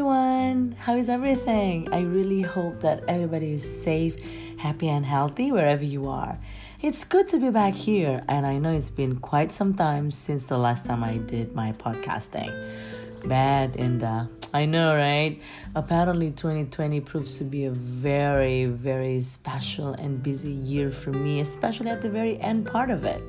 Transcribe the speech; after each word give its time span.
everyone. 0.00 0.74
How 0.78 0.96
is 0.96 1.10
everything? 1.10 1.86
I 1.92 2.00
really 2.00 2.40
hope 2.40 2.80
that 2.80 3.04
everybody 3.06 3.52
is 3.52 3.82
safe, 3.82 4.16
happy, 4.56 4.88
and 4.88 5.04
healthy 5.04 5.52
wherever 5.52 5.84
you 5.84 6.08
are. 6.08 6.38
It's 6.80 7.04
good 7.04 7.28
to 7.28 7.38
be 7.38 7.50
back 7.50 7.74
here, 7.74 8.24
and 8.26 8.46
I 8.46 8.56
know 8.56 8.72
it's 8.72 8.88
been 8.88 9.16
quite 9.20 9.52
some 9.52 9.74
time 9.74 10.10
since 10.10 10.46
the 10.46 10.56
last 10.56 10.86
time 10.86 11.04
I 11.04 11.18
did 11.18 11.54
my 11.54 11.72
podcasting. 11.72 12.50
Bad, 13.26 13.76
and 13.76 14.02
uh, 14.02 14.24
I 14.54 14.64
know, 14.64 14.96
right? 14.96 15.38
Apparently, 15.74 16.30
2020 16.30 17.00
proves 17.02 17.36
to 17.36 17.44
be 17.44 17.66
a 17.66 17.70
very, 17.70 18.64
very 18.64 19.20
special 19.20 19.92
and 19.92 20.22
busy 20.22 20.52
year 20.52 20.90
for 20.90 21.10
me, 21.10 21.40
especially 21.40 21.90
at 21.90 22.00
the 22.00 22.08
very 22.08 22.40
end 22.40 22.64
part 22.64 22.88
of 22.88 23.04
it. 23.04 23.22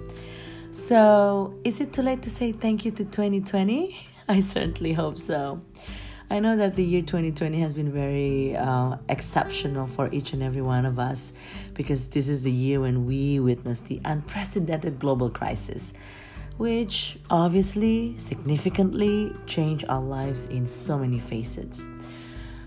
So, 0.71 1.53
is 1.65 1.81
it 1.81 1.91
too 1.91 2.03
late 2.03 2.21
to 2.21 2.29
say 2.29 2.53
thank 2.53 2.85
you 2.85 2.91
to 2.91 3.03
2020? 3.03 4.07
I 4.29 4.39
certainly 4.39 4.93
hope 4.93 5.19
so. 5.19 5.59
I 6.31 6.39
know 6.39 6.55
that 6.55 6.77
the 6.77 6.83
year 6.85 7.01
2020 7.01 7.59
has 7.59 7.73
been 7.73 7.91
very 7.91 8.55
uh, 8.55 8.95
exceptional 9.09 9.85
for 9.85 10.09
each 10.13 10.31
and 10.31 10.41
every 10.41 10.61
one 10.61 10.85
of 10.85 10.97
us 10.97 11.33
because 11.73 12.07
this 12.07 12.29
is 12.29 12.43
the 12.43 12.51
year 12.51 12.79
when 12.79 13.05
we 13.05 13.41
witnessed 13.41 13.87
the 13.87 13.99
unprecedented 14.05 14.97
global 14.97 15.29
crisis, 15.29 15.91
which 16.55 17.19
obviously 17.29 18.17
significantly 18.17 19.35
changed 19.45 19.83
our 19.89 20.01
lives 20.01 20.45
in 20.45 20.69
so 20.69 20.97
many 20.97 21.19
facets. 21.19 21.85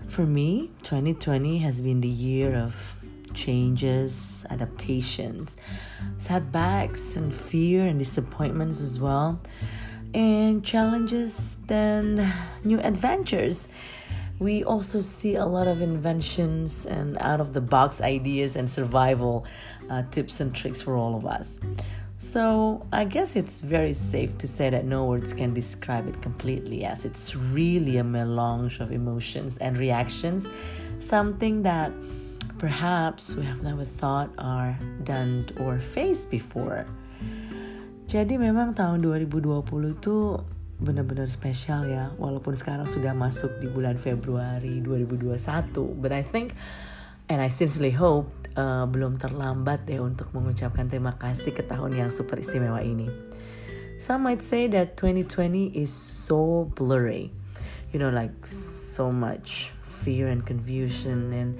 For 0.09 0.27
me, 0.27 0.69
2020 0.83 1.57
has 1.57 1.81
been 1.81 2.01
the 2.01 2.07
year 2.07 2.55
of 2.55 2.95
changes, 3.33 4.45
adaptations, 4.51 5.57
setbacks, 6.19 7.15
and 7.15 7.33
fear 7.33 7.87
and 7.87 7.97
disappointments 7.97 8.79
as 8.79 8.99
well 8.99 9.39
and 10.15 10.63
challenges 10.63 11.57
than 11.67 12.33
new 12.63 12.79
adventures. 12.79 13.67
We 14.39 14.63
also 14.63 15.01
see 15.01 15.35
a 15.35 15.45
lot 15.45 15.67
of 15.67 15.81
inventions 15.81 16.85
and 16.85 17.17
out 17.19 17.41
of 17.41 17.53
the 17.53 17.59
box 17.59 17.99
ideas 17.99 18.55
and 18.55 18.69
survival 18.69 19.45
uh, 19.89 20.03
tips 20.11 20.39
and 20.39 20.55
tricks 20.55 20.81
for 20.81 20.95
all 20.95 21.15
of 21.15 21.25
us. 21.25 21.59
So, 22.17 22.87
I 22.93 23.03
guess 23.03 23.35
it's 23.35 23.61
very 23.61 23.93
safe 23.93 24.37
to 24.37 24.47
say 24.47 24.69
that 24.69 24.85
no 24.85 25.03
words 25.05 25.33
can 25.33 25.53
describe 25.53 26.07
it 26.07 26.21
completely, 26.21 26.85
as 26.85 27.03
it's 27.03 27.35
really 27.35 27.97
a 27.97 28.03
melange 28.03 28.79
of 28.79 28.91
emotions 28.91 29.57
and 29.57 29.77
reactions, 29.77 30.47
something 30.99 31.61
that 31.63 31.91
perhaps 32.57 33.35
we 33.35 33.43
have 33.43 33.61
never 33.61 33.83
thought 33.83 34.29
or 34.39 34.77
done 35.03 35.45
or 35.59 35.79
faced 35.79 36.31
before. 36.31 36.87
Jadi 38.05 38.37
memang 38.37 38.77
tahun 38.77 39.01
2020 39.01 39.97
itu 39.97 40.37
benar-benar 40.77 41.25
spesial 41.31 41.87
ya 41.89 42.11
walaupun 42.19 42.53
sekarang 42.53 42.85
sudah 42.85 43.15
masuk 43.15 43.63
di 43.63 43.67
bulan 43.71 43.95
Februari 43.95 44.83
2021 44.83 45.39
but 46.03 46.11
I 46.11 46.19
think 46.19 46.51
and 47.31 47.39
I 47.39 47.47
sincerely 47.47 47.95
hope 47.95 48.29
uh, 48.59 48.85
belum 48.85 49.17
terlambat 49.17 49.89
deh 49.89 50.03
untuk 50.03 50.29
mengucapkan 50.35 50.85
terima 50.85 51.15
kasih 51.17 51.55
ke 51.55 51.63
tahun 51.65 51.95
yang 51.97 52.09
super 52.11 52.37
istimewa 52.37 52.83
ini. 52.83 53.09
Some 53.97 54.27
might 54.27 54.43
say 54.43 54.67
that 54.75 54.99
2020 54.99 55.73
is 55.73 55.89
so 55.89 56.69
blurry. 56.75 57.31
You 57.95 58.03
know 58.03 58.11
like 58.11 58.35
so 58.45 59.09
much 59.09 59.71
fear 59.81 60.27
and 60.27 60.43
confusion 60.43 61.31
and 61.31 61.55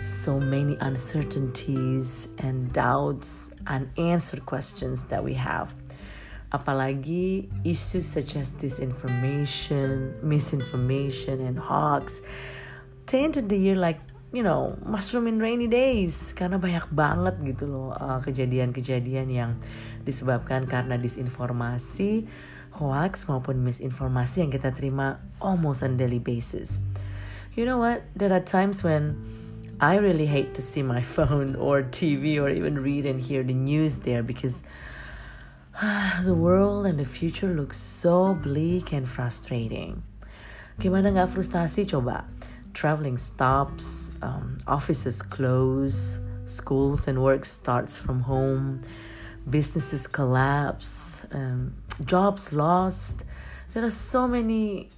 so 0.00 0.40
many 0.40 0.80
uncertainties 0.80 2.26
and 2.40 2.72
doubts 2.72 3.52
unanswered 3.68 4.48
questions 4.48 5.04
that 5.12 5.20
we 5.20 5.36
have 5.36 5.76
apalagi 6.54 7.50
issues 7.66 8.06
such 8.06 8.38
as 8.38 8.54
disinformation, 8.54 10.14
misinformation, 10.22 11.42
and 11.42 11.58
hoax 11.58 12.22
tainted 13.10 13.50
the 13.50 13.58
year 13.58 13.74
like 13.74 13.98
you 14.30 14.42
know 14.42 14.78
mushroom 14.86 15.26
in 15.26 15.42
rainy 15.42 15.66
days 15.66 16.30
karena 16.38 16.62
banyak 16.62 16.86
banget 16.94 17.34
gitu 17.42 17.66
loh 17.66 17.90
uh, 17.98 18.22
kejadian-kejadian 18.22 19.28
uh, 19.30 19.38
yang 19.42 19.50
disebabkan 20.06 20.70
karena 20.70 20.94
disinformasi, 20.94 22.30
hoax 22.78 23.26
maupun 23.26 23.58
misinformasi 23.66 24.46
yang 24.46 24.52
kita 24.54 24.70
terima 24.70 25.18
almost 25.42 25.82
on 25.82 25.98
daily 25.98 26.22
basis. 26.22 26.78
You 27.58 27.66
know 27.66 27.78
what? 27.78 28.02
There 28.14 28.30
are 28.34 28.42
times 28.42 28.82
when 28.82 29.18
I 29.78 29.98
really 29.98 30.26
hate 30.26 30.54
to 30.54 30.62
see 30.62 30.82
my 30.82 31.02
phone 31.14 31.58
or 31.58 31.82
TV 31.82 32.38
or 32.38 32.50
even 32.50 32.78
read 32.78 33.06
and 33.06 33.18
hear 33.18 33.42
the 33.42 33.54
news 33.54 34.06
there 34.06 34.22
because 34.22 34.62
the 36.22 36.34
world 36.34 36.86
and 36.86 37.00
the 37.00 37.04
future 37.04 37.48
look 37.48 37.74
so 37.74 38.34
bleak 38.34 38.92
and 38.92 39.08
frustrating. 39.08 40.04
Gimana 40.78 41.10
nggak 41.10 41.34
frustasi 41.34 41.82
coba? 41.90 42.24
Traveling 42.74 43.18
stops, 43.18 44.10
um, 44.22 44.58
offices 44.66 45.20
close, 45.22 46.18
schools 46.46 47.08
and 47.08 47.22
work 47.22 47.44
starts 47.44 47.98
from 47.98 48.22
home, 48.22 48.82
businesses 49.50 50.06
collapse, 50.06 51.26
um, 51.32 51.74
jobs 52.04 52.52
lost. 52.52 53.24
There 53.74 53.84
are 53.84 53.90
so 53.90 54.28
many 54.28 54.90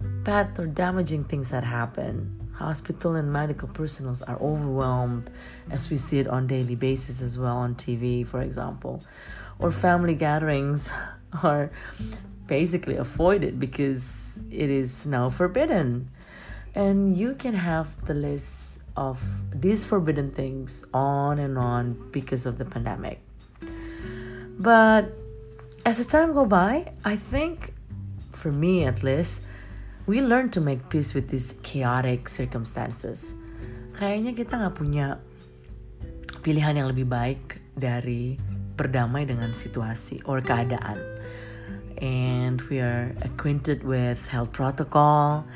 bad 0.00 0.56
or 0.58 0.66
damaging 0.66 1.24
things 1.24 1.50
that 1.50 1.64
happen. 1.64 2.48
Hospital 2.56 3.14
and 3.16 3.30
medical 3.30 3.68
personals 3.68 4.22
are 4.22 4.40
overwhelmed, 4.40 5.28
as 5.68 5.90
we 5.90 5.96
see 5.96 6.18
it 6.18 6.28
on 6.28 6.46
daily 6.46 6.76
basis 6.76 7.20
as 7.20 7.38
well 7.38 7.56
on 7.56 7.74
TV, 7.74 8.26
for 8.26 8.40
example 8.40 9.04
or 9.58 9.70
family 9.70 10.14
gatherings 10.14 10.90
are 11.42 11.70
basically 12.46 12.96
avoided 12.96 13.58
because 13.58 14.40
it 14.50 14.70
is 14.70 15.06
now 15.06 15.28
forbidden. 15.28 16.10
And 16.74 17.16
you 17.16 17.34
can 17.34 17.54
have 17.54 18.04
the 18.06 18.14
list 18.14 18.82
of 18.96 19.22
these 19.54 19.84
forbidden 19.84 20.30
things 20.30 20.84
on 20.92 21.38
and 21.38 21.58
on 21.58 22.10
because 22.10 22.46
of 22.46 22.58
the 22.58 22.64
pandemic. 22.64 23.20
But 24.58 25.10
as 25.86 25.98
the 25.98 26.04
time 26.04 26.32
go 26.32 26.46
by, 26.46 26.92
I 27.04 27.16
think 27.16 27.74
for 28.32 28.50
me 28.50 28.84
at 28.84 29.02
least, 29.02 29.40
we 30.06 30.20
learn 30.20 30.50
to 30.50 30.60
make 30.60 30.88
peace 30.90 31.14
with 31.14 31.28
these 31.28 31.54
chaotic 31.62 32.28
circumstances. 32.28 33.32
Kayaknya 33.94 34.36
kita 34.36 34.52
nggak 34.58 34.74
punya 34.76 35.06
pilihan 36.44 36.76
yang 36.76 36.88
lebih 36.92 37.08
baik 37.08 37.62
dari 37.72 38.36
berdamai 38.74 39.26
dengan 39.26 39.54
situasi 39.54 40.22
or 40.26 40.42
keadaan. 40.42 40.98
And 42.02 42.58
we 42.66 42.82
are 42.82 43.14
acquainted 43.22 43.86
with 43.86 44.26
health 44.26 44.50
protocol 44.50 45.46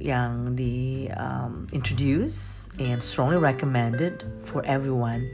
yang 0.00 0.56
di 0.56 1.08
um, 1.12 1.68
introduce 1.76 2.68
and 2.80 3.04
strongly 3.04 3.36
recommended 3.36 4.24
for 4.48 4.64
everyone 4.64 5.28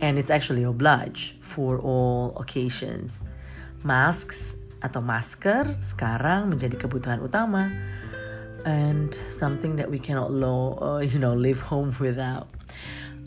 and 0.00 0.16
it's 0.16 0.32
actually 0.32 0.64
obliged 0.64 1.36
for 1.40 1.80
all 1.80 2.32
occasions. 2.40 3.20
Masks 3.84 4.56
atau 4.80 5.00
masker 5.00 5.76
sekarang 5.80 6.52
menjadi 6.52 6.76
kebutuhan 6.76 7.20
utama 7.24 7.72
and 8.68 9.16
something 9.32 9.76
that 9.76 9.88
we 9.88 9.96
cannot 9.96 10.32
low, 10.32 10.76
uh, 10.82 11.00
you 11.00 11.20
know 11.20 11.32
live 11.32 11.60
home 11.60 11.94
without. 12.00 12.48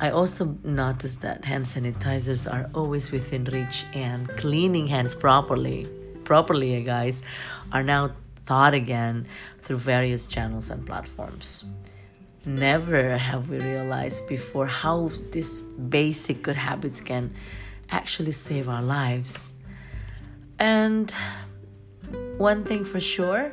I 0.01 0.11
also 0.11 0.57
noticed 0.63 1.21
that 1.21 1.43
hand 1.43 1.65
sanitizers 1.65 2.49
are 2.49 2.69
always 2.73 3.11
within 3.11 3.43
reach 3.43 3.85
and 3.93 4.29
cleaning 4.29 4.87
hands 4.87 5.13
properly, 5.13 5.87
properly, 6.23 6.81
guys, 6.83 7.21
are 7.73 7.83
now 7.83 8.11
taught 8.45 8.73
again 8.73 9.27
through 9.61 9.75
various 9.75 10.25
channels 10.25 10.69
and 10.69 10.85
platforms. 10.85 11.65
Never 12.45 13.17
have 13.17 13.49
we 13.49 13.59
realized 13.59 14.29
before 14.29 14.67
how 14.67 15.11
these 15.31 15.63
basic 15.63 16.43
good 16.43 16.55
habits 16.55 17.01
can 17.01 17.35
actually 17.89 18.31
save 18.31 18.69
our 18.69 18.81
lives. 18.81 19.51
And 20.59 21.13
one 22.37 22.63
thing 22.63 22.85
for 22.85 23.01
sure, 23.01 23.51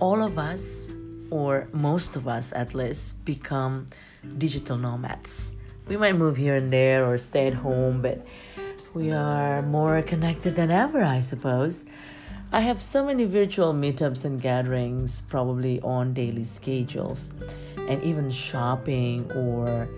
all 0.00 0.22
of 0.22 0.38
us, 0.38 0.88
or 1.28 1.68
most 1.72 2.16
of 2.16 2.26
us 2.26 2.54
at 2.54 2.74
least, 2.74 3.22
become 3.26 3.88
digital 4.38 4.78
nomads 4.78 5.52
we 5.86 5.96
might 5.96 6.16
move 6.16 6.36
here 6.36 6.54
and 6.54 6.72
there 6.72 7.04
or 7.04 7.18
stay 7.18 7.46
at 7.46 7.54
home, 7.54 8.00
but 8.00 8.26
we 8.94 9.10
are 9.10 9.62
more 9.62 10.00
connected 10.02 10.56
than 10.56 10.70
ever, 10.70 11.02
I 11.02 11.20
suppose. 11.20 11.84
I 12.52 12.60
have 12.60 12.80
so 12.80 13.04
many 13.04 13.24
virtual 13.24 13.74
meetups 13.74 14.24
and 14.24 14.40
gatherings, 14.40 15.22
probably 15.22 15.80
on 15.80 16.14
daily 16.14 16.44
schedules, 16.44 17.32
and 17.76 18.02
even 18.02 18.30
shopping 18.30 19.30
or 19.32 19.88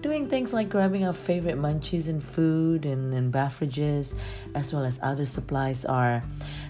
doing 0.00 0.28
things 0.28 0.52
like 0.52 0.70
grabbing 0.70 1.04
our 1.04 1.12
favorite 1.12 1.58
munchies 1.58 2.08
and 2.08 2.24
food 2.24 2.86
and, 2.86 3.12
and 3.12 3.30
beverages, 3.30 4.14
as 4.54 4.72
well 4.72 4.84
as 4.84 4.98
other 5.02 5.26
supplies, 5.26 5.84
are 5.84 6.22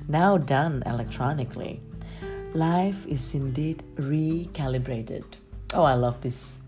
now 0.08 0.36
done 0.36 0.82
electronically. 0.86 1.80
Life 2.54 3.06
is 3.06 3.34
indeed 3.34 3.84
recalibrated. 3.96 5.24
Oh, 5.74 5.84
I 5.84 5.94
love 5.94 6.20
this 6.22 6.58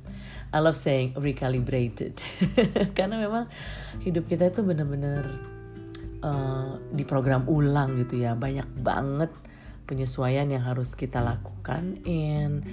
I 0.51 0.59
love 0.59 0.75
saying 0.75 1.15
recalibrated. 1.15 2.19
Karena 2.99 3.23
memang 3.23 3.47
hidup 4.03 4.27
kita 4.27 4.51
itu 4.51 4.67
benar-benar 4.67 5.25
uh, 6.27 6.83
diprogram 6.91 7.47
ulang 7.47 8.03
gitu 8.03 8.27
ya. 8.27 8.35
Banyak 8.35 8.67
banget 8.83 9.31
penyesuaian 9.87 10.51
yang 10.51 10.67
harus 10.67 10.99
kita 10.99 11.23
lakukan. 11.23 12.03
And 12.03 12.67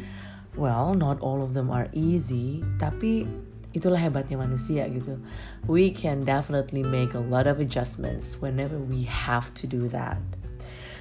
well, 0.58 0.98
not 0.98 1.22
all 1.22 1.46
of 1.46 1.54
them 1.54 1.70
are 1.70 1.86
easy, 1.94 2.66
tapi 2.82 3.30
itulah 3.78 4.02
hebatnya 4.02 4.42
manusia 4.42 4.90
gitu. 4.90 5.22
We 5.70 5.94
can 5.94 6.26
definitely 6.26 6.82
make 6.82 7.14
a 7.14 7.22
lot 7.22 7.46
of 7.46 7.62
adjustments 7.62 8.42
whenever 8.42 8.82
we 8.82 9.06
have 9.06 9.54
to 9.62 9.70
do 9.70 9.86
that. 9.94 10.18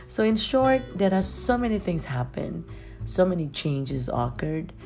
So 0.06 0.22
in 0.22 0.36
short, 0.36 0.84
there 0.94 1.10
are 1.10 1.24
so 1.24 1.56
many 1.58 1.80
things 1.80 2.06
happen, 2.06 2.68
so 3.08 3.24
many 3.24 3.48
changes 3.48 4.12
occurred, 4.12 4.76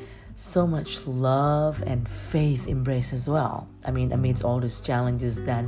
so 0.41 0.67
much 0.67 1.07
love 1.07 1.85
and 1.85 2.09
faith 2.09 2.67
embrace 2.67 3.13
as 3.13 3.29
well. 3.29 3.69
I 3.85 3.91
mean, 3.91 4.11
amidst 4.11 4.43
all 4.43 4.59
those 4.59 4.81
challenges 4.81 5.45
that 5.45 5.67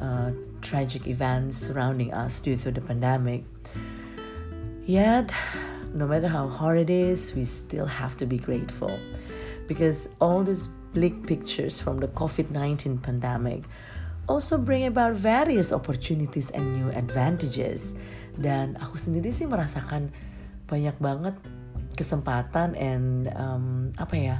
uh, 0.00 0.30
tragic 0.62 1.08
events 1.08 1.56
surrounding 1.56 2.14
us 2.14 2.38
due 2.38 2.54
to 2.62 2.70
the 2.70 2.80
pandemic. 2.80 3.42
Yet, 4.86 5.34
no 5.92 6.06
matter 6.06 6.28
how 6.28 6.46
hard 6.46 6.78
it 6.78 6.90
is, 6.90 7.34
we 7.34 7.42
still 7.42 7.86
have 7.86 8.16
to 8.18 8.26
be 8.26 8.38
grateful 8.38 8.96
because 9.66 10.08
all 10.20 10.44
these 10.44 10.68
bleak 10.94 11.26
pictures 11.26 11.82
from 11.82 11.98
the 11.98 12.06
COVID 12.14 12.50
19 12.50 12.98
pandemic 12.98 13.64
also 14.28 14.58
bring 14.58 14.86
about 14.86 15.16
various 15.16 15.72
opportunities 15.72 16.50
and 16.54 16.70
new 16.72 16.88
advantages. 16.94 17.98
Dan 18.38 18.78
aku 18.78 18.94
sendiri 18.94 19.34
sih 19.34 19.50
merasakan 19.50 20.14
banyak 20.70 20.94
banget 21.02 21.34
kesempatan 21.98 22.78
and 22.78 23.26
um, 23.34 23.90
apa 23.98 24.14
ya 24.14 24.36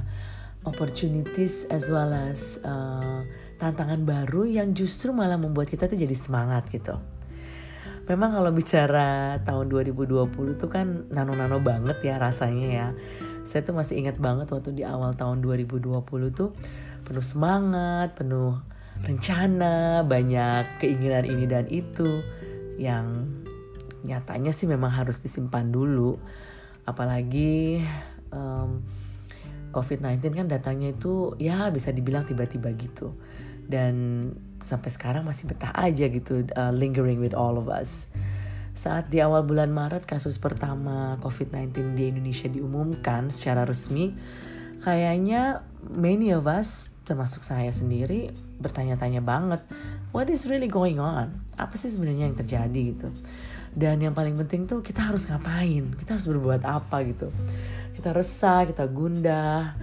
opportunities 0.63 1.67
as 1.67 1.91
well 1.91 2.11
as 2.15 2.55
uh, 2.63 3.27
tantangan 3.59 4.07
baru 4.07 4.47
yang 4.47 4.71
justru 4.71 5.11
malah 5.11 5.35
membuat 5.35 5.67
kita 5.67 5.91
tuh 5.91 5.99
jadi 5.99 6.15
semangat 6.15 6.71
gitu. 6.71 6.95
Memang 8.09 8.33
kalau 8.33 8.49
bicara 8.49 9.37
tahun 9.45 9.69
2020 9.69 10.57
tuh 10.57 10.69
kan 10.71 11.05
nano-nano 11.13 11.61
banget 11.61 12.01
ya 12.01 12.17
rasanya 12.17 12.67
ya. 12.67 12.87
Saya 13.45 13.61
tuh 13.61 13.77
masih 13.77 14.01
ingat 14.01 14.17
banget 14.17 14.49
waktu 14.49 14.73
di 14.73 14.81
awal 14.81 15.13
tahun 15.13 15.45
2020 15.45 15.93
tuh 16.33 16.49
penuh 17.05 17.25
semangat, 17.25 18.17
penuh 18.17 18.57
rencana, 19.05 20.01
banyak 20.03 20.81
keinginan 20.81 21.23
ini 21.23 21.45
dan 21.45 21.65
itu 21.69 22.25
yang 22.81 23.29
nyatanya 24.01 24.51
sih 24.55 24.65
memang 24.65 24.89
harus 24.89 25.21
disimpan 25.21 25.69
dulu. 25.69 26.17
Apalagi 26.89 27.85
um, 28.33 28.81
COVID-19 29.69 30.33
kan 30.33 30.47
datangnya 30.49 30.97
itu 30.97 31.37
ya 31.37 31.69
bisa 31.69 31.93
dibilang 31.93 32.25
tiba-tiba 32.25 32.73
gitu 32.73 33.13
dan 33.69 34.25
sampai 34.59 34.89
sekarang 34.89 35.23
masih 35.23 35.45
betah 35.45 35.69
aja 35.77 36.09
gitu 36.09 36.41
uh, 36.57 36.73
lingering 36.73 37.21
with 37.21 37.37
all 37.37 37.55
of 37.61 37.69
us. 37.69 38.09
Saat 38.73 39.13
di 39.13 39.21
awal 39.21 39.45
bulan 39.45 39.69
Maret 39.69 40.09
kasus 40.09 40.41
pertama 40.41 41.21
COVID-19 41.21 41.93
di 41.93 42.09
Indonesia 42.09 42.49
diumumkan 42.49 43.29
secara 43.29 43.67
resmi, 43.67 44.15
kayaknya 44.81 45.61
many 45.85 46.33
of 46.33 46.49
us 46.49 46.89
termasuk 47.05 47.45
saya 47.45 47.69
sendiri 47.69 48.33
bertanya-tanya 48.57 49.21
banget, 49.21 49.61
what 50.15 50.31
is 50.31 50.49
really 50.49 50.71
going 50.71 50.97
on? 50.97 51.43
Apa 51.59 51.77
sih 51.77 51.93
sebenarnya 51.93 52.31
yang 52.31 52.37
terjadi 52.39 52.81
gitu? 52.95 53.07
Dan 53.73 54.01
yang 54.01 54.17
paling 54.17 54.33
penting 54.33 54.65
tuh 54.65 54.81
kita 54.81 55.13
harus 55.13 55.29
ngapain? 55.29 55.93
Kita 55.95 56.17
harus 56.17 56.25
berbuat 56.25 56.61
apa 56.65 57.05
gitu? 57.05 57.29
Kita 57.93 58.15
resah, 58.15 58.65
kita 58.65 58.89
gundah, 58.89 59.77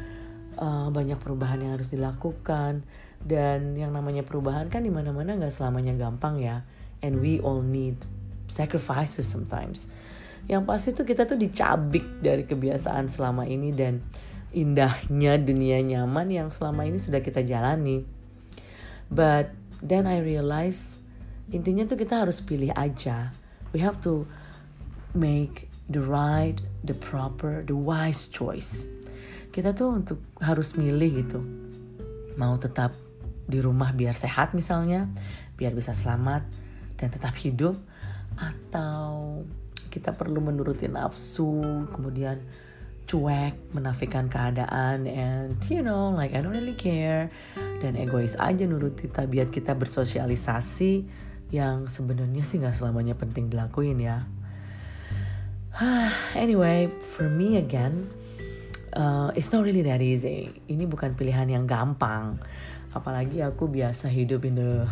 uh, 0.58 0.88
banyak 0.90 1.18
perubahan 1.20 1.62
yang 1.62 1.72
harus 1.78 1.92
dilakukan. 1.92 2.82
Dan 3.22 3.74
yang 3.78 3.94
namanya 3.94 4.22
perubahan 4.26 4.68
kan 4.68 4.82
di 4.82 4.92
mana-mana 4.92 5.38
nggak 5.38 5.54
selamanya 5.54 5.94
gampang 5.94 6.42
ya. 6.42 6.66
And 7.00 7.22
we 7.22 7.38
all 7.38 7.62
need 7.62 8.02
sacrifices 8.50 9.26
sometimes. 9.26 9.86
Yang 10.46 10.62
pasti 10.66 10.88
tuh 10.94 11.06
kita 11.06 11.26
tuh 11.26 11.38
dicabik 11.38 12.22
dari 12.22 12.46
kebiasaan 12.46 13.10
selama 13.10 13.46
ini 13.50 13.74
dan 13.74 14.02
indahnya 14.54 15.36
dunia 15.42 15.82
nyaman 15.82 16.30
yang 16.30 16.48
selama 16.54 16.86
ini 16.86 17.02
sudah 17.02 17.18
kita 17.18 17.42
jalani. 17.42 18.06
But 19.10 19.54
then 19.82 20.06
I 20.06 20.22
realize 20.22 20.98
intinya 21.50 21.86
tuh 21.86 21.98
kita 21.98 22.26
harus 22.26 22.42
pilih 22.42 22.74
aja 22.74 23.30
we 23.76 23.84
have 23.84 24.00
to 24.00 24.24
make 25.12 25.68
the 25.92 26.00
right 26.00 26.56
the 26.80 26.96
proper 26.96 27.60
the 27.68 27.76
wise 27.76 28.24
choice. 28.32 28.88
Kita 29.52 29.76
tuh 29.76 30.00
untuk 30.00 30.24
harus 30.40 30.80
milih 30.80 31.20
gitu. 31.20 31.44
Mau 32.40 32.56
tetap 32.56 32.96
di 33.44 33.60
rumah 33.60 33.92
biar 33.92 34.16
sehat 34.16 34.56
misalnya, 34.56 35.12
biar 35.60 35.76
bisa 35.76 35.92
selamat 35.92 36.48
dan 36.96 37.12
tetap 37.12 37.36
hidup 37.36 37.76
atau 38.40 39.44
kita 39.92 40.16
perlu 40.16 40.40
menuruti 40.40 40.88
nafsu, 40.88 41.84
kemudian 41.92 42.40
cuek, 43.04 43.76
menafikan 43.76 44.32
keadaan 44.32 45.04
and 45.04 45.56
you 45.68 45.84
know 45.84 46.16
like 46.16 46.32
I 46.32 46.40
don't 46.40 46.56
really 46.56 46.76
care. 46.76 47.28
Dan 47.84 48.00
egois 48.00 48.40
aja 48.40 48.64
nuruti 48.64 49.04
tabiat 49.12 49.52
kita 49.52 49.76
bersosialisasi 49.76 51.04
yang 51.54 51.86
sebenarnya 51.86 52.42
sih 52.42 52.58
nggak 52.58 52.74
selamanya 52.74 53.14
penting 53.14 53.46
dilakuin 53.50 54.02
ya. 54.02 54.26
anyway, 56.34 56.88
for 57.14 57.28
me 57.28 57.60
again, 57.60 58.08
uh, 58.96 59.30
it's 59.36 59.52
not 59.52 59.62
really 59.62 59.84
that 59.84 60.00
easy. 60.00 60.50
Ini 60.66 60.88
bukan 60.88 61.14
pilihan 61.14 61.46
yang 61.52 61.68
gampang. 61.68 62.40
Apalagi 62.96 63.44
aku 63.44 63.68
biasa 63.68 64.08
hidup 64.08 64.48
in 64.48 64.56
the 64.56 64.88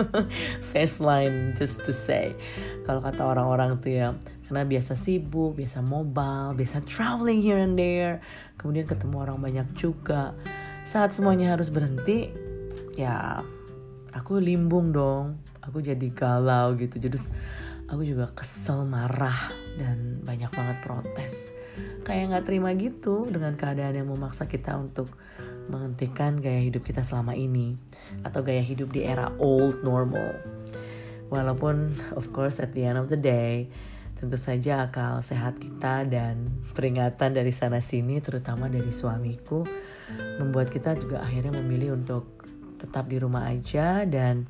fast 0.72 1.04
line 1.04 1.52
just 1.52 1.84
to 1.84 1.92
say. 1.92 2.32
Kalau 2.88 3.04
kata 3.04 3.28
orang-orang 3.28 3.76
tuh 3.76 3.92
ya 3.92 4.08
karena 4.48 4.68
biasa 4.68 4.96
sibuk 4.96 5.56
biasa 5.56 5.84
mobile 5.84 6.56
biasa 6.56 6.80
traveling 6.88 7.44
here 7.44 7.60
and 7.60 7.76
there. 7.76 8.24
Kemudian 8.56 8.88
ketemu 8.88 9.20
orang 9.20 9.36
banyak 9.36 9.68
juga. 9.76 10.32
Saat 10.88 11.12
semuanya 11.12 11.52
harus 11.52 11.68
berhenti 11.68 12.32
ya 12.96 13.44
aku 14.16 14.40
limbung 14.40 14.92
dong 14.96 15.40
aku 15.62 15.82
jadi 15.82 16.08
galau 16.14 16.74
gitu 16.78 16.98
jadi 16.98 17.18
aku 17.90 18.02
juga 18.02 18.30
kesel 18.34 18.86
marah 18.86 19.50
dan 19.78 20.20
banyak 20.22 20.50
banget 20.52 20.78
protes 20.82 21.50
kayak 22.02 22.34
nggak 22.34 22.44
terima 22.46 22.74
gitu 22.76 23.24
dengan 23.30 23.54
keadaan 23.56 23.96
yang 23.96 24.08
memaksa 24.10 24.50
kita 24.50 24.76
untuk 24.76 25.08
menghentikan 25.70 26.42
gaya 26.42 26.60
hidup 26.60 26.82
kita 26.82 27.06
selama 27.06 27.38
ini 27.38 27.78
atau 28.26 28.42
gaya 28.42 28.60
hidup 28.60 28.90
di 28.90 29.06
era 29.06 29.30
old 29.38 29.80
normal. 29.86 30.34
Walaupun 31.30 31.96
of 32.18 32.28
course 32.34 32.60
at 32.60 32.76
the 32.76 32.84
end 32.84 32.98
of 33.00 33.08
the 33.08 33.16
day 33.16 33.70
tentu 34.18 34.38
saja 34.38 34.86
akal 34.86 35.18
sehat 35.18 35.58
kita 35.58 36.06
dan 36.06 36.46
peringatan 36.78 37.34
dari 37.34 37.50
sana 37.50 37.82
sini 37.82 38.22
terutama 38.22 38.70
dari 38.70 38.94
suamiku 38.94 39.66
membuat 40.38 40.70
kita 40.70 40.94
juga 40.94 41.26
akhirnya 41.26 41.58
memilih 41.58 41.98
untuk 41.98 42.30
tetap 42.78 43.10
di 43.10 43.18
rumah 43.18 43.50
aja 43.50 44.06
dan 44.06 44.46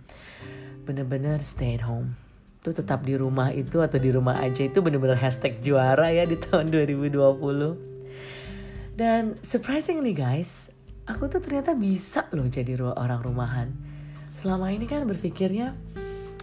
bener-bener 0.85 1.41
stay 1.41 1.79
at 1.79 1.87
home. 1.87 2.19
Tuh 2.63 2.75
tetap 2.75 3.03
di 3.03 3.19
rumah 3.19 3.51
itu 3.51 3.83
atau 3.83 3.99
di 3.99 4.11
rumah 4.15 4.39
aja 4.39 4.63
itu 4.67 4.79
bener-bener 4.79 5.19
hashtag 5.19 5.59
juara 5.63 6.15
ya 6.15 6.23
di 6.23 6.39
tahun 6.39 6.71
2020 6.71 7.93
dan 8.93 9.41
surprisingly 9.41 10.13
guys 10.13 10.69
aku 11.09 11.25
tuh 11.27 11.41
ternyata 11.41 11.73
bisa 11.73 12.29
loh 12.37 12.45
jadi 12.45 12.77
orang 12.79 13.25
rumahan. 13.25 13.69
Selama 14.37 14.69
ini 14.69 14.85
kan 14.85 15.09
berpikirnya 15.09 15.73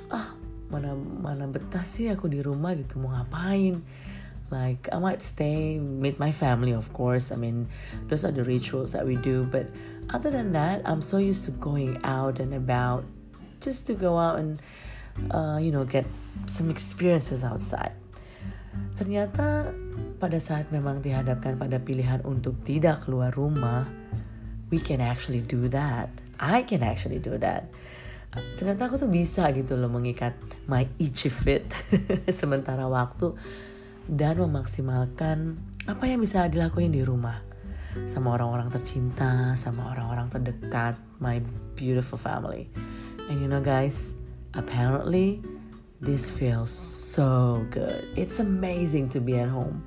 ah 0.10 0.34
mana 0.70 0.98
mana 0.98 1.46
betah 1.46 1.86
sih 1.86 2.10
aku 2.10 2.26
di 2.26 2.42
rumah 2.42 2.74
gitu 2.74 2.98
mau 2.98 3.14
ngapain? 3.14 3.86
Like 4.50 4.90
I 4.90 4.98
might 4.98 5.22
stay 5.22 5.78
with 5.78 6.18
my 6.18 6.34
family 6.34 6.74
of 6.74 6.90
course. 6.90 7.30
I 7.30 7.38
mean 7.38 7.70
those 8.10 8.26
are 8.26 8.34
the 8.34 8.42
rituals 8.42 8.98
that 8.98 9.06
we 9.06 9.14
do. 9.22 9.46
But 9.46 9.70
other 10.10 10.34
than 10.34 10.50
that 10.58 10.82
I'm 10.90 11.06
so 11.06 11.22
used 11.22 11.46
to 11.46 11.54
going 11.62 12.02
out 12.02 12.42
and 12.42 12.58
about 12.58 13.06
just 13.60 13.88
to 13.88 13.94
go 13.94 14.20
out 14.20 14.40
and 14.40 14.60
uh, 15.32 15.60
you 15.62 15.72
know 15.72 15.84
get 15.84 16.08
some 16.48 16.72
experiences 16.72 17.44
outside 17.44 17.96
ternyata 18.96 19.72
pada 20.20 20.40
saat 20.40 20.68
memang 20.72 21.00
dihadapkan 21.00 21.56
pada 21.56 21.80
pilihan 21.80 22.20
untuk 22.28 22.60
tidak 22.68 23.08
keluar 23.08 23.32
rumah 23.32 23.88
we 24.70 24.78
can 24.78 25.02
actually 25.02 25.42
do 25.42 25.68
that. 25.70 26.10
I 26.40 26.64
can 26.64 26.86
actually 26.86 27.20
do 27.20 27.36
that. 27.42 27.68
Ternyata 28.56 28.86
aku 28.86 29.02
tuh 29.02 29.10
bisa 29.10 29.50
gitu 29.52 29.74
loh 29.74 29.90
mengikat 29.90 30.38
my 30.70 30.86
itchy 31.02 31.34
fit 31.34 31.66
sementara 32.30 32.86
waktu 32.86 33.34
dan 34.06 34.38
memaksimalkan 34.38 35.58
apa 35.90 36.06
yang 36.06 36.22
bisa 36.22 36.46
dilakuin 36.46 36.94
di 36.94 37.02
rumah 37.02 37.42
sama 38.06 38.38
orang-orang 38.38 38.70
tercinta, 38.70 39.58
sama 39.58 39.90
orang-orang 39.90 40.30
terdekat, 40.30 40.94
my 41.18 41.42
beautiful 41.74 42.22
family. 42.22 42.70
And 43.30 43.38
you 43.38 43.48
know 43.48 43.62
guys, 43.62 44.18
apparently 44.58 45.46
this 46.02 46.34
feels 46.34 46.74
so 46.74 47.62
good. 47.70 48.10
It's 48.18 48.42
amazing 48.42 49.14
to 49.14 49.22
be 49.22 49.38
at 49.38 49.54
home. 49.54 49.86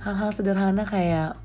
Hal-hal 0.00 0.32
sederhana 0.32 0.88
kayak 0.88 1.36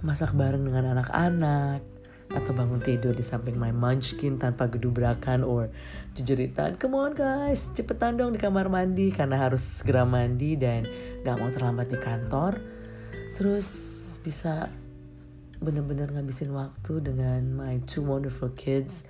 masak 0.00 0.32
bareng 0.32 0.64
dengan 0.64 0.96
anak-anak 0.96 1.84
atau 2.32 2.56
bangun 2.56 2.80
tidur 2.80 3.12
di 3.12 3.20
samping 3.20 3.60
my 3.60 3.74
munchkin 3.74 4.40
tanpa 4.40 4.70
gedubrakan 4.70 5.42
or 5.42 5.68
jujuritan 6.14 6.78
come 6.78 6.94
on 6.94 7.10
guys 7.10 7.66
cepetan 7.74 8.14
dong 8.14 8.30
di 8.30 8.38
kamar 8.38 8.70
mandi 8.70 9.10
karena 9.10 9.34
harus 9.34 9.82
segera 9.82 10.06
mandi 10.06 10.54
dan 10.54 10.86
gak 11.26 11.42
mau 11.42 11.50
terlambat 11.50 11.90
di 11.90 11.98
kantor 11.98 12.62
terus 13.34 13.66
bisa 14.22 14.70
benar-benar 15.58 16.14
ngabisin 16.14 16.54
waktu 16.54 17.02
dengan 17.02 17.50
my 17.50 17.82
two 17.90 18.06
wonderful 18.06 18.48
kids 18.54 19.02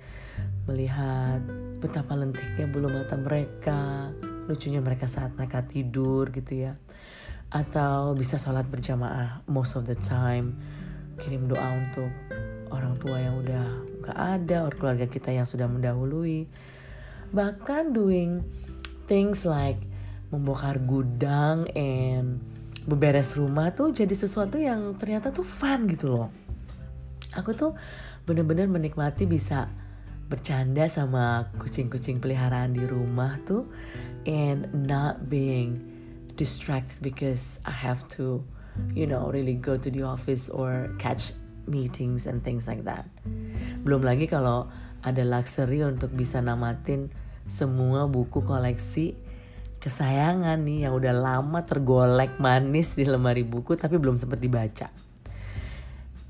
melihat 0.71 1.43
betapa 1.83 2.15
lentiknya 2.15 2.65
bulu 2.71 2.87
mata 2.87 3.19
mereka 3.19 4.09
lucunya 4.47 4.79
mereka 4.79 5.05
saat 5.11 5.35
mereka 5.35 5.67
tidur 5.67 6.31
gitu 6.31 6.65
ya. 6.67 6.79
Atau 7.51 8.15
bisa 8.15 8.39
sholat 8.39 8.63
berjamaah 8.71 9.43
most 9.51 9.75
of 9.75 9.83
the 9.83 9.99
time 9.99 10.55
kirim 11.19 11.51
doa 11.51 11.67
untuk 11.75 12.09
orang 12.71 12.95
tua 12.97 13.19
yang 13.19 13.35
udah 13.43 13.67
gak 14.07 14.17
ada 14.17 14.65
or 14.65 14.73
keluarga 14.73 15.05
kita 15.05 15.35
yang 15.35 15.45
sudah 15.45 15.67
mendahului. 15.67 16.47
Bahkan 17.35 17.91
doing 17.91 18.41
things 19.05 19.43
like 19.43 19.77
membongkar 20.31 20.79
gudang 20.87 21.67
and 21.75 22.39
beberes 22.87 23.35
rumah 23.35 23.75
tuh 23.75 23.91
jadi 23.91 24.15
sesuatu 24.15 24.57
yang 24.57 24.95
ternyata 24.95 25.29
tuh 25.29 25.43
fun 25.43 25.85
gitu 25.91 26.07
loh. 26.07 26.31
Aku 27.35 27.51
tuh 27.51 27.75
bener-bener 28.25 28.67
menikmati 28.71 29.27
bisa 29.27 29.67
bercanda 30.31 30.87
sama 30.87 31.51
kucing-kucing 31.59 32.23
peliharaan 32.23 32.71
di 32.71 32.87
rumah 32.87 33.35
tuh 33.43 33.67
and 34.23 34.71
not 34.71 35.27
being 35.27 35.75
distracted 36.39 36.95
because 37.03 37.59
I 37.67 37.75
have 37.75 38.07
to 38.15 38.39
you 38.95 39.03
know 39.03 39.27
really 39.27 39.59
go 39.59 39.75
to 39.75 39.91
the 39.91 40.07
office 40.07 40.47
or 40.47 40.95
catch 40.95 41.35
meetings 41.67 42.25
and 42.25 42.39
things 42.39 42.65
like 42.65 42.87
that. 42.87 43.03
Belum 43.83 44.01
lagi 44.01 44.31
kalau 44.31 44.71
ada 45.03 45.21
luxury 45.27 45.83
untuk 45.83 46.15
bisa 46.15 46.39
namatin 46.39 47.11
semua 47.51 48.07
buku 48.07 48.41
koleksi 48.45 49.17
kesayangan 49.81 50.61
nih 50.61 50.85
yang 50.87 50.93
udah 50.93 51.11
lama 51.11 51.65
tergolek 51.65 52.37
manis 52.37 52.93
di 52.93 53.03
lemari 53.03 53.41
buku 53.41 53.73
tapi 53.73 53.97
belum 53.97 54.13
sempat 54.13 54.37
dibaca. 54.37 54.87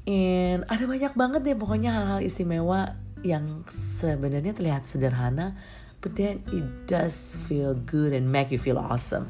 And 0.08 0.65
ada 0.65 0.88
banyak 0.88 1.13
banget 1.13 1.41
deh 1.46 1.58
pokoknya 1.60 1.91
hal-hal 1.93 2.20
istimewa 2.25 2.98
yang 3.22 3.66
sebenarnya 3.70 4.54
terlihat 4.58 4.86
sederhana, 4.86 5.58
but 6.01 6.18
then 6.18 6.42
it 6.50 6.66
does 6.90 7.38
feel 7.46 7.74
good 7.74 8.13
and 8.13 8.30
make 8.30 8.50
you 8.50 8.58
feel 8.58 8.82
awesome. 8.82 9.30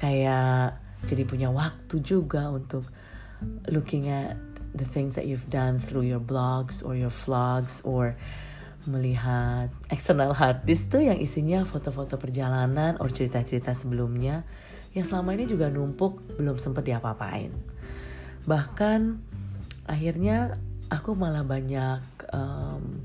Kayak 0.00 0.80
jadi 1.04 1.22
punya 1.28 1.48
waktu 1.52 2.00
juga 2.00 2.48
untuk 2.48 2.88
looking 3.68 4.08
at 4.08 4.40
the 4.72 4.84
things 4.84 5.16
that 5.16 5.28
you've 5.28 5.48
done 5.48 5.80
through 5.80 6.04
your 6.04 6.20
blogs 6.20 6.84
or 6.84 6.96
your 6.96 7.12
vlogs 7.12 7.84
or 7.84 8.16
melihat 8.86 9.68
external 9.90 10.30
hard 10.32 10.62
disk 10.62 10.94
tuh 10.94 11.02
yang 11.02 11.18
isinya 11.18 11.66
foto-foto 11.66 12.16
perjalanan 12.16 12.94
or 13.02 13.10
cerita-cerita 13.10 13.74
sebelumnya 13.74 14.46
yang 14.96 15.04
selama 15.04 15.36
ini 15.36 15.44
juga 15.44 15.68
numpuk 15.68 16.38
belum 16.40 16.56
sempat 16.56 16.86
diapa-apain. 16.86 17.52
Bahkan 18.46 19.00
akhirnya 19.90 20.56
aku 20.88 21.12
malah 21.18 21.42
banyak 21.42 22.15
um, 22.32 23.02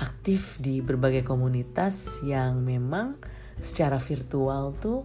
aktif 0.00 0.56
di 0.60 0.80
berbagai 0.80 1.26
komunitas 1.26 2.24
yang 2.24 2.64
memang 2.64 3.20
secara 3.60 4.00
virtual 4.00 4.72
tuh 4.80 5.04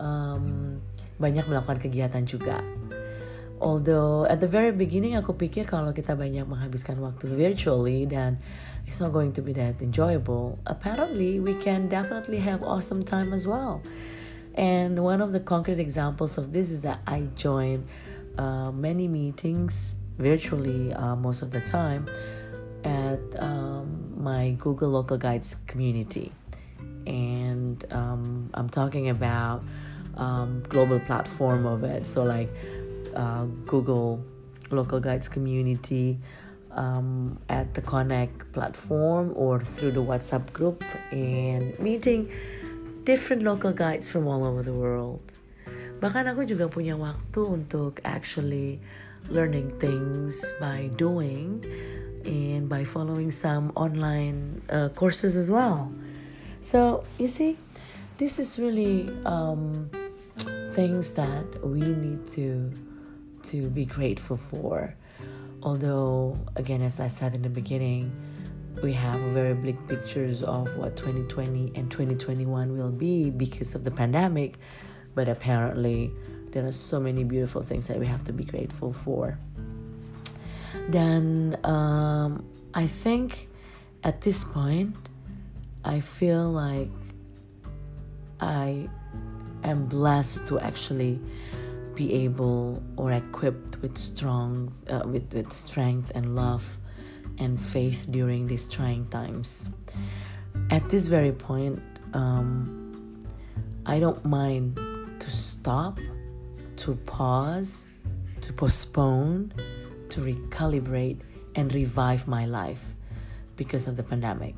um, 0.00 0.80
banyak 1.20 1.44
melakukan 1.44 1.76
kegiatan 1.76 2.24
juga. 2.24 2.64
Although 3.60 4.24
at 4.24 4.40
the 4.40 4.48
very 4.48 4.72
beginning 4.72 5.20
aku 5.20 5.36
pikir 5.36 5.68
kalau 5.68 5.92
kita 5.92 6.16
banyak 6.16 6.48
menghabiskan 6.48 6.96
waktu 6.96 7.28
virtually 7.28 8.08
dan 8.08 8.40
it's 8.88 9.04
not 9.04 9.12
going 9.12 9.36
to 9.36 9.44
be 9.44 9.52
that 9.52 9.76
enjoyable. 9.84 10.56
Apparently 10.64 11.36
we 11.36 11.52
can 11.60 11.84
definitely 11.92 12.40
have 12.40 12.64
awesome 12.64 13.04
time 13.04 13.36
as 13.36 13.44
well. 13.44 13.84
And 14.56 15.04
one 15.04 15.20
of 15.20 15.36
the 15.36 15.44
concrete 15.44 15.78
examples 15.78 16.40
of 16.40 16.56
this 16.56 16.72
is 16.72 16.80
that 16.88 17.04
I 17.04 17.28
joined 17.36 17.84
uh, 18.40 18.72
many 18.72 19.06
meetings 19.06 19.94
virtually 20.16 20.96
uh, 20.96 21.14
most 21.16 21.44
of 21.44 21.52
the 21.52 21.60
time 21.60 22.08
at 22.84 23.20
um, 23.38 24.14
my 24.16 24.56
Google 24.58 24.90
Local 24.90 25.16
Guides 25.16 25.56
community. 25.66 26.32
And 27.06 27.84
um, 27.90 28.50
I'm 28.54 28.68
talking 28.68 29.08
about 29.08 29.62
um, 30.16 30.62
global 30.68 31.00
platform 31.00 31.66
of 31.66 31.84
it. 31.84 32.06
So 32.06 32.22
like 32.24 32.50
uh, 33.14 33.44
Google 33.66 34.22
Local 34.70 35.00
Guides 35.00 35.28
community 35.28 36.18
um, 36.72 37.38
at 37.48 37.74
the 37.74 37.82
Connect 37.82 38.52
platform 38.52 39.32
or 39.34 39.60
through 39.60 39.92
the 39.92 40.02
WhatsApp 40.02 40.52
group 40.52 40.84
and 41.10 41.78
meeting 41.78 42.30
different 43.04 43.42
local 43.42 43.72
guides 43.72 44.08
from 44.08 44.26
all 44.26 44.46
over 44.46 44.62
the 44.62 44.72
world. 44.72 45.20
Bahkan 46.00 46.32
aku 46.32 46.48
juga 46.48 46.70
punya 46.70 46.96
waktu 46.96 47.44
untuk 47.44 48.00
actually 48.08 48.80
learning 49.28 49.68
things 49.76 50.40
by 50.56 50.88
doing 50.96 51.60
and 52.26 52.68
by 52.68 52.84
following 52.84 53.30
some 53.30 53.72
online 53.76 54.62
uh, 54.70 54.88
courses 54.90 55.36
as 55.36 55.50
well. 55.50 55.92
So, 56.60 57.04
you 57.18 57.28
see, 57.28 57.58
this 58.18 58.38
is 58.38 58.58
really 58.58 59.08
um, 59.24 59.90
things 60.72 61.10
that 61.12 61.66
we 61.66 61.80
need 61.80 62.26
to 62.28 62.72
to 63.42 63.68
be 63.70 63.86
grateful 63.86 64.36
for. 64.36 64.94
Although, 65.62 66.38
again, 66.56 66.82
as 66.82 67.00
I 67.00 67.08
said 67.08 67.34
in 67.34 67.42
the 67.42 67.48
beginning, 67.48 68.12
we 68.82 68.92
have 68.94 69.20
very 69.32 69.54
bleak 69.54 69.76
pictures 69.88 70.42
of 70.42 70.74
what 70.76 70.96
2020 70.96 71.72
and 71.74 71.90
2021 71.90 72.76
will 72.76 72.90
be 72.90 73.30
because 73.30 73.74
of 73.74 73.84
the 73.84 73.90
pandemic, 73.90 74.58
but 75.14 75.28
apparently 75.28 76.12
there 76.52 76.64
are 76.64 76.72
so 76.72 76.98
many 76.98 77.24
beautiful 77.24 77.62
things 77.62 77.86
that 77.88 77.98
we 77.98 78.06
have 78.06 78.24
to 78.24 78.32
be 78.32 78.44
grateful 78.44 78.92
for. 78.92 79.38
Then 80.88 81.58
um, 81.64 82.44
I 82.74 82.86
think 82.86 83.48
at 84.02 84.20
this 84.20 84.44
point, 84.44 84.96
I 85.84 86.00
feel 86.00 86.50
like 86.50 86.90
I 88.40 88.88
am 89.64 89.86
blessed 89.86 90.46
to 90.48 90.58
actually 90.58 91.20
be 91.94 92.12
able 92.24 92.82
or 92.96 93.12
equipped 93.12 93.82
with 93.82 93.98
strong 93.98 94.72
uh, 94.88 95.02
with, 95.04 95.32
with 95.34 95.52
strength 95.52 96.12
and 96.14 96.34
love 96.34 96.78
and 97.38 97.60
faith 97.60 98.06
during 98.10 98.46
these 98.46 98.66
trying 98.66 99.06
times. 99.08 99.70
At 100.70 100.88
this 100.88 101.06
very 101.06 101.32
point, 101.32 101.80
um, 102.14 103.26
I 103.86 103.98
don't 103.98 104.24
mind 104.24 104.78
to 105.20 105.30
stop 105.30 105.98
to 106.80 106.94
pause, 107.04 107.84
to 108.40 108.52
postpone, 108.54 109.52
to 110.10 110.20
recalibrate, 110.20 111.22
and 111.56 111.74
revive 111.74 112.26
my 112.30 112.46
life 112.46 112.94
because 113.56 113.90
of 113.90 113.98
the 113.98 114.06
pandemic. 114.06 114.54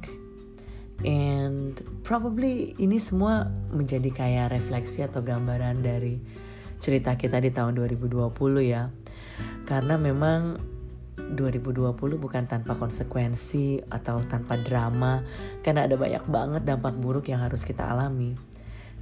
And 1.03 1.75
probably 2.07 2.79
ini 2.79 3.03
semua 3.03 3.51
menjadi 3.75 4.13
kayak 4.13 4.55
refleksi 4.55 5.03
atau 5.03 5.25
gambaran 5.25 5.83
dari 5.83 6.23
cerita 6.79 7.19
kita 7.19 7.43
di 7.43 7.51
tahun 7.51 7.75
2020 7.75 8.31
ya. 8.63 8.93
Karena 9.67 9.99
memang 9.99 10.61
2020 11.19 11.97
bukan 11.97 12.45
tanpa 12.47 12.77
konsekuensi 12.77 13.83
atau 13.89 14.21
tanpa 14.29 14.61
drama 14.61 15.25
karena 15.65 15.89
ada 15.89 15.97
banyak 15.97 16.25
banget 16.29 16.63
dampak 16.69 16.95
buruk 17.01 17.27
yang 17.33 17.43
harus 17.43 17.67
kita 17.67 17.83
alami. 17.89 18.37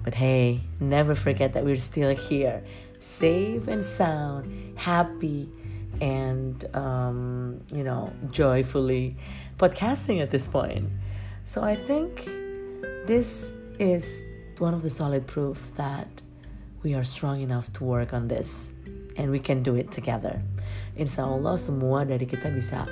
But 0.00 0.16
hey, 0.16 0.64
never 0.80 1.12
forget 1.12 1.52
that 1.52 1.69
we're 1.69 1.76
still 1.76 2.16
here 2.16 2.64
safe 3.00 3.64
and 3.64 3.80
sound, 3.80 4.45
happy, 4.76 5.49
and 6.00 6.64
um, 6.75 7.61
you 7.73 7.85
know, 7.85 8.12
joyfully 8.30 9.16
podcasting 9.59 10.21
at 10.21 10.30
this 10.30 10.49
point. 10.49 10.88
So 11.45 11.62
I 11.62 11.76
think 11.76 12.25
this 13.07 13.52
is 13.78 14.23
one 14.59 14.75
of 14.75 14.83
the 14.83 14.90
solid 14.90 15.26
proof 15.26 15.73
that 15.76 16.09
we 16.83 16.95
are 16.95 17.04
strong 17.04 17.40
enough 17.40 17.73
to 17.75 17.85
work 17.85 18.12
on 18.12 18.28
this 18.28 18.71
and 19.16 19.30
we 19.30 19.38
can 19.38 19.62
do 19.62 19.75
it 19.75 19.90
together. 19.90 20.40
Insya 20.97 21.26
Allah 21.26 21.59
semua 21.59 22.04
dari 22.04 22.25
kita 22.25 22.49
bisa 22.52 22.88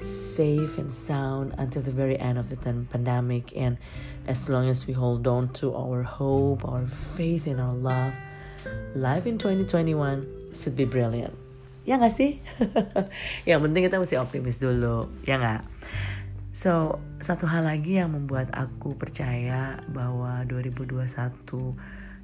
safe 0.00 0.76
and 0.78 0.92
sound 0.92 1.54
until 1.56 1.80
the 1.80 1.90
very 1.90 2.18
end 2.18 2.38
of 2.38 2.50
the 2.50 2.56
pandemic 2.56 3.56
and 3.56 3.78
as 4.26 4.48
long 4.48 4.68
as 4.68 4.86
we 4.86 4.92
hold 4.92 5.26
on 5.26 5.48
to 5.56 5.74
our 5.74 6.02
hope, 6.02 6.64
our 6.68 6.84
faith 6.84 7.46
and 7.46 7.60
our 7.60 7.74
love, 7.74 8.12
life 8.94 9.26
in 9.26 9.38
2021 9.38 10.52
should 10.52 10.76
be 10.76 10.84
brilliant. 10.84 11.45
Ya 11.86 12.02
gak 12.02 12.12
sih? 12.12 12.42
yang 13.48 13.62
penting 13.62 13.86
kita 13.86 14.02
mesti 14.02 14.18
optimis 14.18 14.58
dulu, 14.58 15.06
ya 15.22 15.38
gak? 15.38 15.62
So, 16.50 16.98
satu 17.22 17.46
hal 17.46 17.68
lagi 17.68 18.02
yang 18.02 18.16
membuat 18.16 18.50
aku 18.50 18.98
percaya 18.98 19.78
bahwa 19.92 20.42
2021 20.50 21.06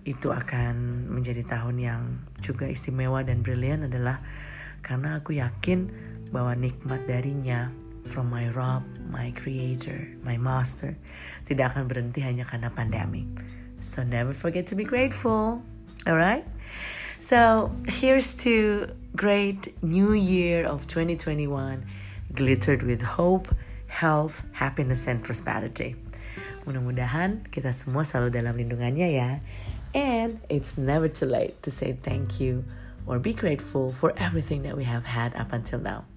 itu 0.03 0.29
akan 0.35 0.75
menjadi 1.15 1.47
tahun 1.47 1.77
yang 1.79 2.03
juga 2.43 2.67
istimewa 2.67 3.23
dan 3.23 3.47
brilian 3.47 3.87
adalah 3.87 4.19
karena 4.83 5.23
aku 5.23 5.39
yakin 5.39 5.87
bahwa 6.35 6.59
nikmat 6.59 7.07
darinya 7.07 7.71
from 8.11 8.27
my 8.27 8.51
Rob, 8.51 8.83
my 9.15 9.31
creator, 9.31 10.11
my 10.27 10.35
master 10.35 10.99
tidak 11.47 11.77
akan 11.77 11.87
berhenti 11.87 12.19
hanya 12.27 12.43
karena 12.43 12.67
pandemi. 12.67 13.29
So 13.79 14.03
never 14.03 14.35
forget 14.35 14.67
to 14.71 14.75
be 14.75 14.83
grateful. 14.83 15.63
Alright? 16.03 16.43
So 17.23 17.71
here's 17.87 18.35
to 18.43 18.91
great 19.15 19.81
new 19.81 20.13
year 20.13 20.67
of 20.67 20.89
2021 20.89 21.87
glittered 22.35 22.83
with 22.83 23.01
hope, 23.01 23.47
health, 23.87 24.43
happiness, 24.51 25.07
and 25.07 25.23
prosperity. 25.23 25.95
Mudah-mudahan 26.67 27.47
kita 27.55 27.71
semua 27.71 28.03
selalu 28.03 28.43
dalam 28.43 28.59
lindungannya 28.59 29.07
ya. 29.15 29.39
And 29.95 30.43
it's 30.51 30.75
never 30.75 31.07
too 31.07 31.31
late 31.31 31.63
to 31.63 31.71
say 31.71 31.95
thank 31.95 32.43
you 32.43 32.67
or 33.07 33.23
be 33.23 33.39
grateful 33.39 33.95
for 33.95 34.11
everything 34.19 34.67
that 34.67 34.75
we 34.75 34.83
have 34.83 35.07
had 35.07 35.31
up 35.39 35.55
until 35.55 35.79
now. 35.79 36.11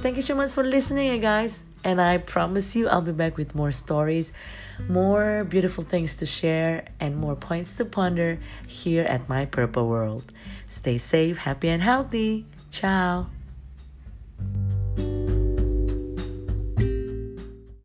Thank 0.00 0.16
you 0.16 0.24
so 0.24 0.32
much 0.32 0.56
for 0.56 0.64
listening, 0.64 1.12
guys. 1.20 1.60
And 1.84 2.00
I 2.00 2.18
promise 2.18 2.76
you, 2.76 2.88
I'll 2.88 3.02
be 3.02 3.12
back 3.12 3.36
with 3.36 3.54
more 3.54 3.72
stories, 3.72 4.32
more 4.88 5.44
beautiful 5.44 5.84
things 5.84 6.16
to 6.16 6.26
share, 6.26 6.86
and 7.00 7.16
more 7.16 7.34
points 7.34 7.74
to 7.76 7.84
ponder 7.84 8.38
here 8.66 9.04
at 9.04 9.28
my 9.28 9.46
Purple 9.46 9.88
World. 9.88 10.30
Stay 10.68 10.98
safe, 10.98 11.38
happy, 11.38 11.68
and 11.68 11.82
healthy. 11.82 12.46
Ciao. 12.70 13.26